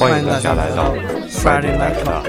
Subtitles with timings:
[0.00, 0.94] 欢迎大家来到
[1.28, 2.24] Friday Night Club。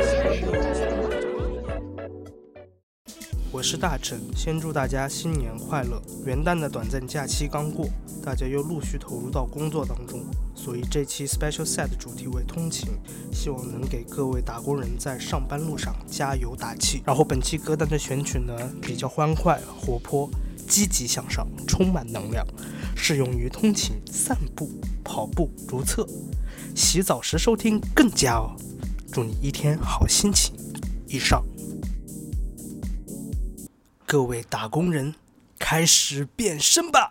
[3.49, 6.01] 我是大陈，先祝大家新年快乐！
[6.25, 7.87] 元旦的短暂假期刚过，
[8.21, 10.19] 大家又陆续投入到工作当中，
[10.53, 12.89] 所以这期 Special Set 的主题为通勤，
[13.31, 17.01] 希望能给各位打工人在上班路上加油打气。
[17.05, 20.29] 然后本期歌单的选曲呢，比较欢快、活泼、
[20.67, 22.45] 积极向上，充满能量，
[22.97, 24.69] 适用于通勤、散步、
[25.05, 26.05] 跑步、如厕。
[26.75, 28.55] 洗澡时收听更佳哦！
[29.11, 30.53] 祝你一天好心情。
[31.07, 31.43] 以上，
[34.05, 35.13] 各位打工人，
[35.59, 37.10] 开始变身吧！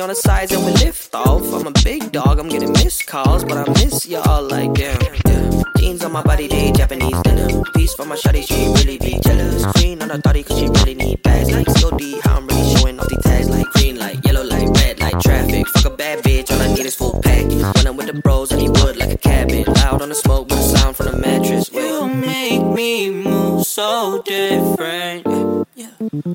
[0.00, 1.42] on the sides and we lift off.
[1.54, 5.00] I'm a big dog, I'm getting missed calls, but I miss y'all like damn.
[5.26, 5.62] Yeah.
[5.78, 7.62] Jeans on my body, they Japanese dinner.
[7.74, 9.64] Piece for my shawty, she really be jealous.
[9.74, 11.50] Green on her thotty, cause she really need bags.
[11.50, 13.48] Like COD, how I'm really showing off the tags.
[13.48, 15.66] Like green, like yellow, like red, like traffic.
[15.68, 17.44] Fuck a bad bitch, all I need is full pack.
[17.76, 19.64] Running with the bros, and need wood like a cabin.
[19.64, 21.70] Loud on the smoke with the sound from the mattress.
[21.72, 25.66] You make me move so different.
[25.74, 26.34] Yeah.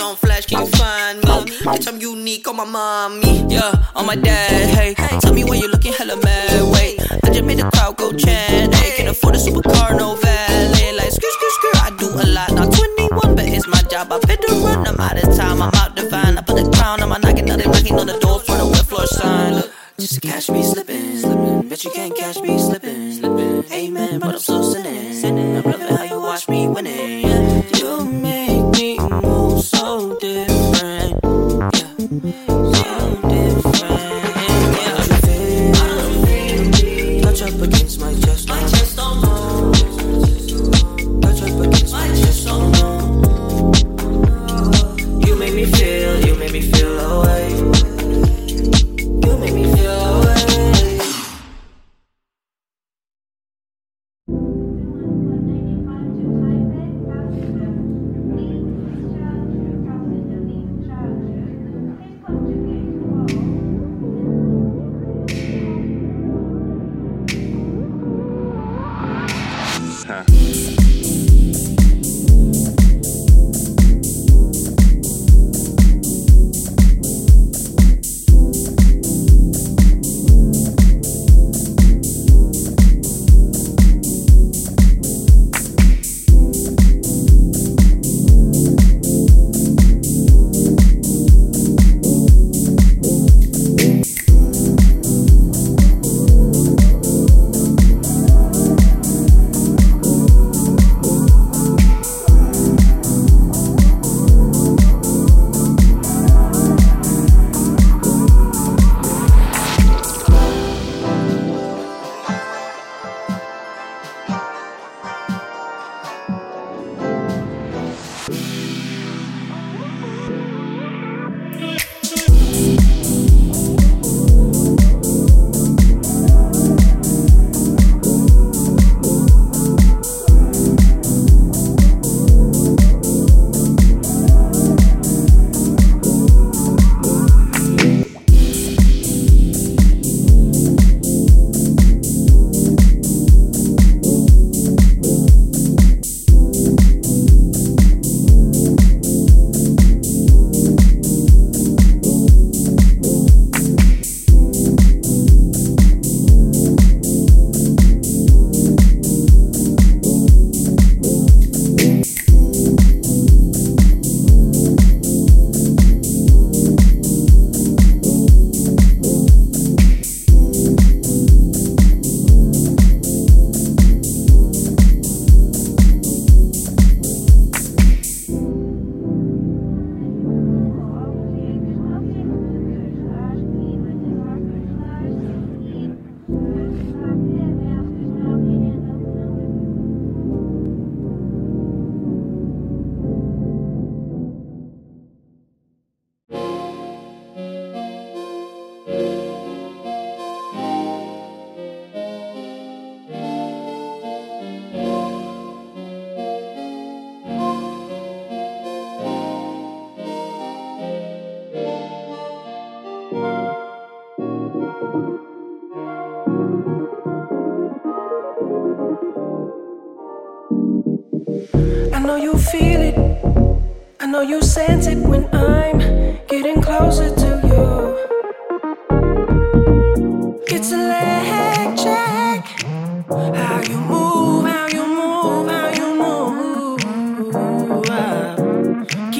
[0.00, 1.52] On flash, can you find me?
[1.62, 3.46] Bitch, I'm unique on my mommy.
[3.48, 4.74] Yeah, on my dad.
[4.74, 6.72] Hey, tell me why you're looking hella mad.
[6.72, 8.74] Wait, I just made the crowd go chant.
[8.74, 10.96] Hey, can afford a supercar, no valet.
[10.96, 12.50] Like, skirt, skirt, skirt, I do a lot.
[12.52, 14.10] Now 21, but it's my job.
[14.10, 14.86] I better run.
[14.86, 15.62] I'm out of time.
[15.62, 16.38] I'm out divine.
[16.38, 18.66] I put the crown on my knocking, now they knocking on the door for the
[18.66, 19.54] wet floor sign.
[19.54, 19.70] Look.
[19.96, 21.68] Just catch me slipping, slipping.
[21.68, 23.64] Bet you can't catch me slipping, slipping.
[23.72, 25.56] Amen, but I'm so sinning.
[25.56, 27.13] I'm loving how you watch me winning.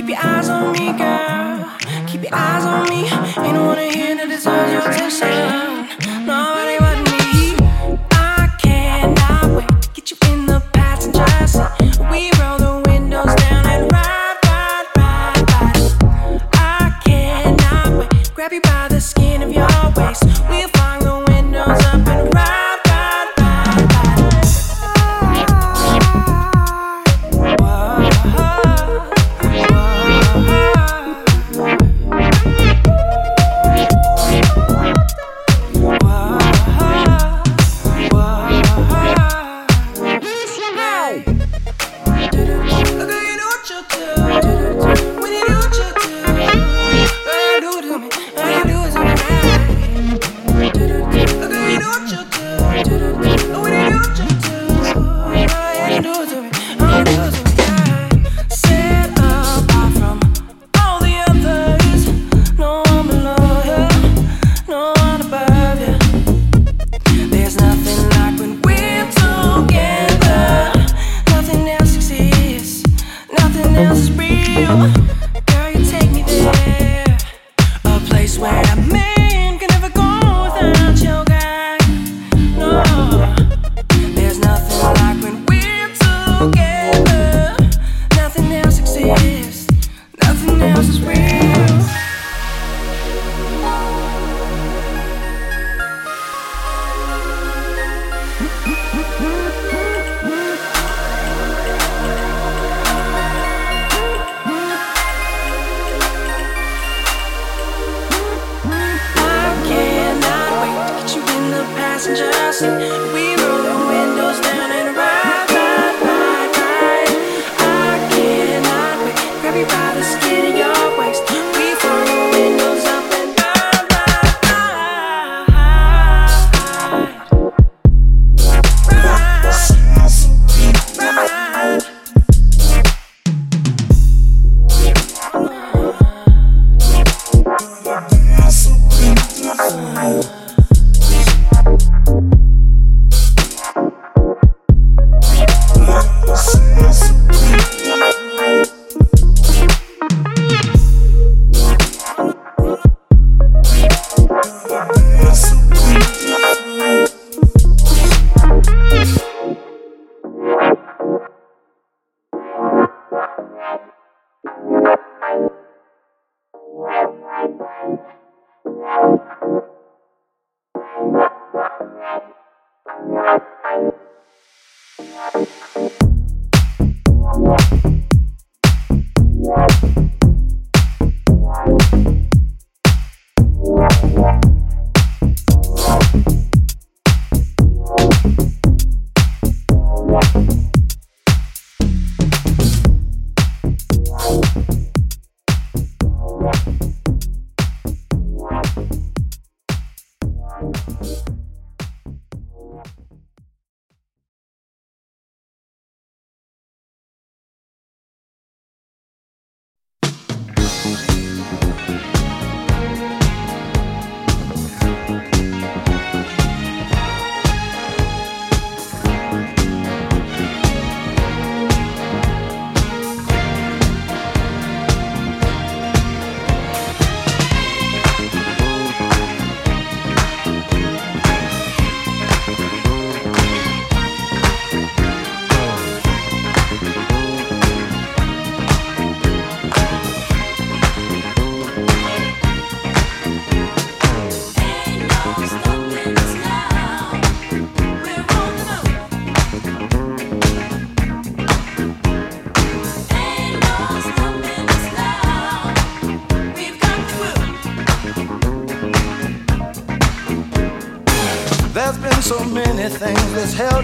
[0.06, 0.48] Things
[5.20, 5.83] that's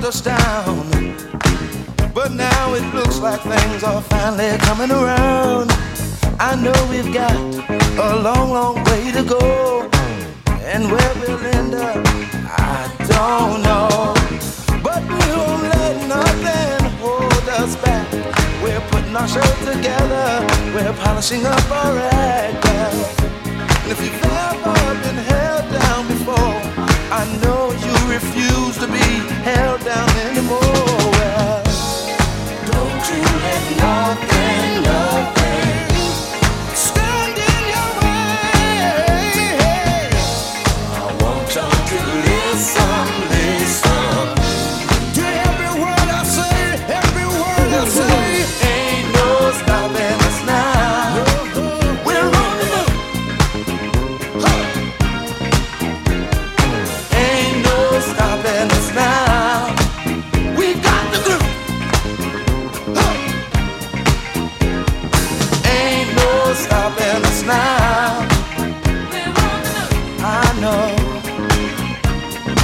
[0.01, 0.91] held us down.
[2.15, 5.71] But now it looks like things are finally coming around.
[6.39, 9.91] I know we've got a long, long way to go.
[10.73, 11.97] And where we'll end up,
[12.47, 14.15] I don't know.
[14.83, 18.07] But we won't let nothing hold us back.
[18.63, 23.20] We're putting our show together, we're polishing up our record.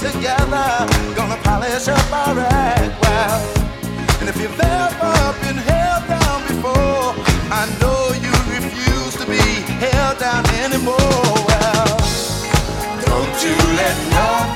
[0.00, 3.40] together, gonna polish up our act well.
[4.20, 7.12] And if you've ever been held down before,
[7.52, 9.44] I know you refuse to be
[9.84, 10.96] held down anymore.
[11.48, 11.98] Well,
[13.04, 14.49] don't you let no